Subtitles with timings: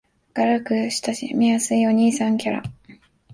[0.35, 2.63] 明るく親しみやすいお兄さんキャラ